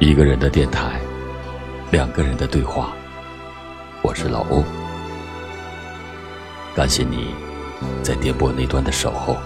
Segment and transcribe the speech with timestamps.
[0.00, 1.00] 一个人的电台，
[1.90, 2.92] 两个人的对话。
[4.00, 4.62] 我是老欧，
[6.72, 7.34] 感谢你
[8.00, 9.36] 在电波那端的守候，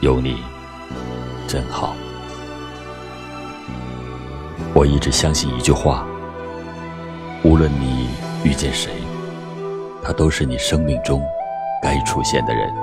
[0.00, 0.42] 有你
[1.46, 1.94] 真好。
[4.74, 6.04] 我一直相信一句话：
[7.44, 8.08] 无论你
[8.42, 8.90] 遇见谁，
[10.02, 11.22] 他都是你生命中
[11.80, 12.74] 该出现的人，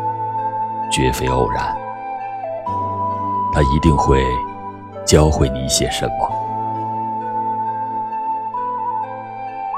[0.90, 1.76] 绝非偶然。
[3.54, 4.24] 他一定会
[5.06, 6.43] 教会你一些什么。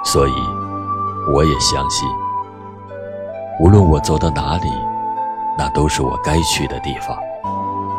[0.05, 0.33] 所以，
[1.33, 2.07] 我也相信，
[3.59, 4.69] 无论我走到哪里，
[5.57, 7.17] 那都是我该去的地方，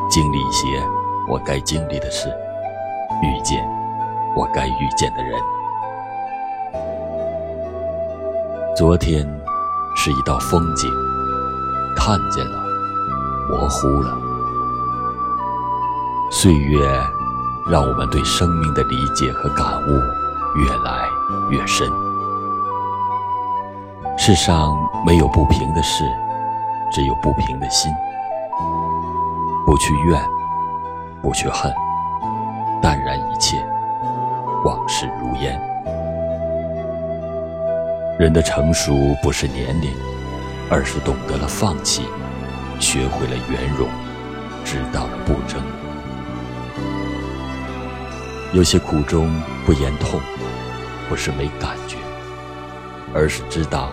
[0.09, 0.67] 经历一些
[1.29, 2.29] 我该经历的事，
[3.23, 3.69] 遇见
[4.35, 5.39] 我该遇见的人。
[8.77, 9.27] 昨天
[9.97, 10.91] 是一道风景，
[11.97, 12.59] 看见了，
[13.51, 14.17] 模糊了。
[16.31, 16.89] 岁月
[17.71, 19.91] 让我们对生命的理解和感悟
[20.57, 21.09] 越来
[21.51, 21.91] 越深。
[24.19, 26.05] 世上没有不平的事，
[26.91, 27.93] 只有不平的心。
[29.67, 30.21] 不去怨，
[31.23, 31.73] 不去恨，
[32.81, 33.57] 淡然一切，
[34.65, 35.61] 往事如烟。
[38.19, 39.91] 人的成熟不是年龄，
[40.71, 42.09] 而是懂得了放弃，
[42.81, 43.87] 学会了圆融，
[44.65, 45.63] 知道了不争。
[48.53, 50.19] 有些苦衷不言痛，
[51.09, 51.99] 不是没感觉。
[53.15, 53.89] 而是知道，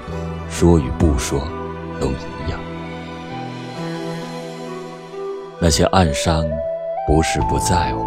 [0.49, 1.39] 说与不说
[1.99, 2.59] 都一样。
[5.59, 6.43] 那些暗伤，
[7.07, 8.05] 不是不在乎，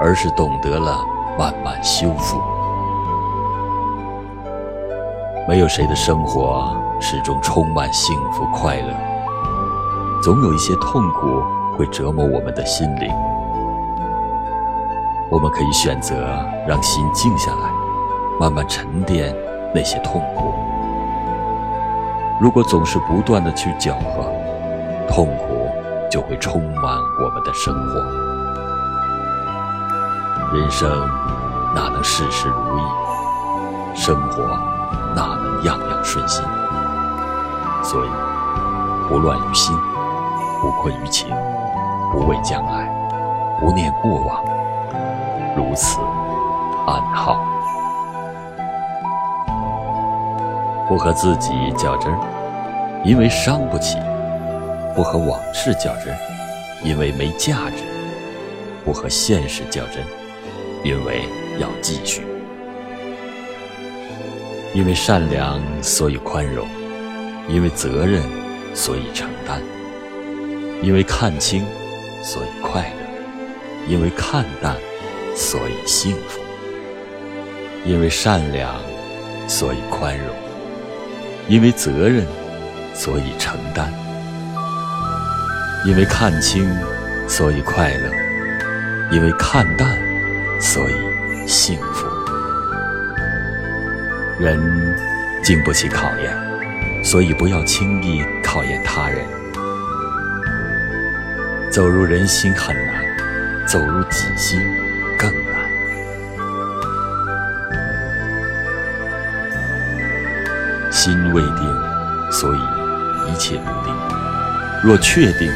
[0.00, 1.04] 而是懂得了
[1.38, 2.38] 慢慢修复。
[5.48, 8.92] 没有谁的生活始终充满幸福快乐，
[10.22, 11.42] 总有一些痛苦
[11.78, 13.10] 会折磨我们的心灵。
[15.30, 17.70] 我们可以选择让心静下来，
[18.38, 19.45] 慢慢沉淀。
[19.76, 20.54] 那些痛苦，
[22.40, 24.24] 如果总是不断的去搅和，
[25.06, 25.68] 痛苦
[26.10, 28.00] 就会充满我们的生活。
[30.56, 30.88] 人生
[31.74, 32.82] 哪能事事如意？
[33.94, 34.42] 生活
[35.14, 36.42] 哪能样样顺心？
[37.82, 38.08] 所以，
[39.10, 39.76] 不乱于心，
[40.62, 41.28] 不困于情，
[42.10, 42.88] 不畏将来，
[43.60, 44.42] 不念过往，
[45.54, 46.00] 如此
[46.86, 47.55] 安好。
[50.88, 53.98] 不和自己较真儿，因为伤不起；
[54.94, 56.18] 不和往事较真儿，
[56.84, 57.82] 因为没价值；
[58.84, 60.04] 不和现实较真，
[60.84, 61.22] 因为
[61.58, 62.22] 要继续。
[64.74, 66.64] 因为善良，所以宽容；
[67.48, 68.22] 因为责任，
[68.72, 69.58] 所以承担；
[70.82, 71.66] 因为看清，
[72.22, 74.76] 所以快乐；因为看淡，
[75.34, 76.40] 所以幸福；
[77.84, 78.76] 因为善良，
[79.48, 80.45] 所以宽容。
[81.48, 82.26] 因为责任，
[82.92, 83.86] 所以承担；
[85.84, 86.68] 因为看清，
[87.28, 88.10] 所以快乐；
[89.12, 89.96] 因为看淡，
[90.60, 90.94] 所以
[91.46, 92.06] 幸福。
[94.40, 94.60] 人
[95.42, 99.24] 经不起考验，所以不要轻易考验他人。
[101.70, 103.04] 走入人心很难，
[103.66, 104.60] 走入己心
[111.06, 112.58] 心未定，所以
[113.30, 113.94] 一切不定；
[114.82, 115.52] 若确定，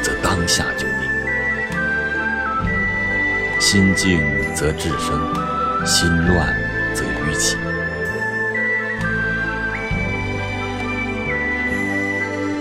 [0.00, 1.00] 则当下就定。
[3.60, 4.22] 心静
[4.54, 5.20] 则智生，
[5.84, 6.48] 心乱
[6.94, 7.58] 则愚起。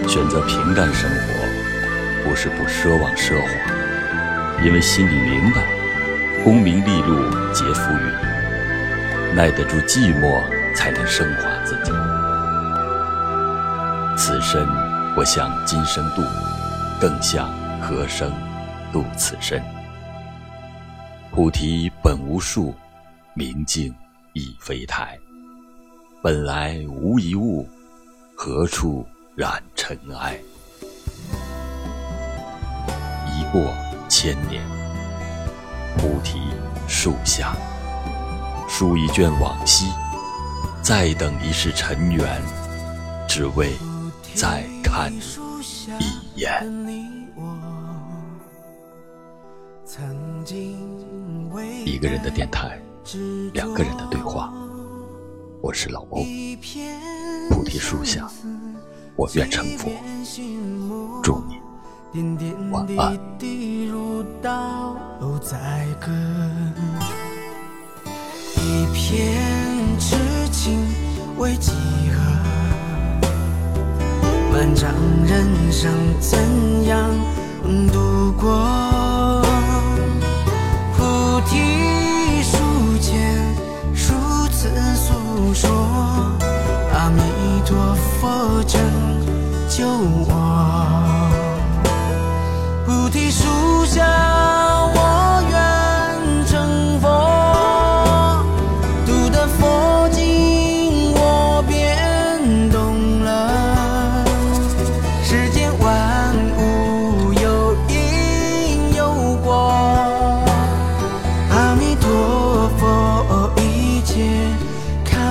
[0.06, 3.48] 选择平淡生活，不是不奢望奢华，
[4.66, 5.62] 因为心里明白，
[6.44, 7.22] 功名利禄
[7.53, 10.41] 皆浮云，耐得住寂寞，
[10.76, 11.94] 才能升华自己。
[14.25, 14.66] 此身
[15.14, 16.22] 不向今生度，
[16.97, 18.31] 更向何生
[18.93, 19.61] 度此身。
[21.29, 22.73] 菩提本无树，
[23.34, 23.93] 明镜
[24.31, 25.20] 亦非台。
[26.22, 27.67] 本来无一物，
[28.34, 29.05] 何处
[29.35, 30.40] 染尘埃？
[33.28, 33.73] 一过
[34.08, 34.64] 千年，
[35.97, 36.40] 菩提
[36.87, 37.58] 树下，
[38.69, 39.91] 书一卷往昔，
[40.81, 42.41] 再等一世尘缘，
[43.28, 43.73] 只为。
[44.35, 46.66] 再看一眼。
[51.85, 52.82] 一个人的电台，
[53.53, 54.52] 两个人的对话。
[55.62, 56.24] 我是老欧，
[57.50, 58.30] 菩提树下，
[59.16, 59.90] 我愿成佛。
[61.22, 61.62] 祝你。
[62.12, 62.56] 点点
[62.86, 62.96] 滴
[63.40, 64.96] 滴如刀
[65.41, 66.12] 在割，
[68.56, 69.41] 一片
[70.00, 70.16] 痴
[70.52, 70.79] 情
[71.38, 71.72] 为几
[72.12, 72.22] 何？
[74.53, 74.94] 漫长
[75.26, 76.38] 人生怎
[76.85, 77.09] 样
[77.91, 79.41] 度过？
[80.96, 81.92] 菩提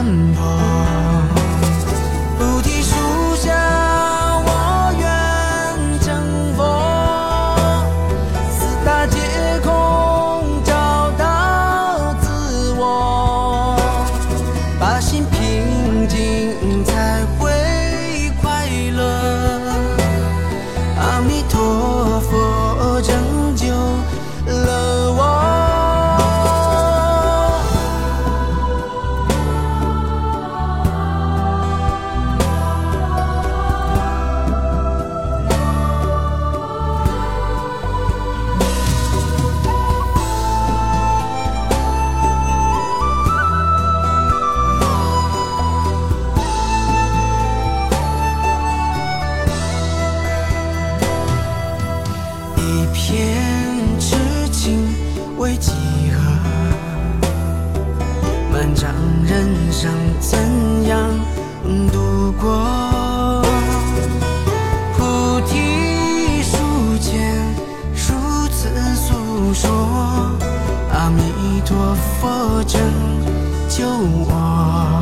[0.02, 0.71] 奔跑
[71.64, 72.80] 陀佛拯
[73.68, 75.01] 救我。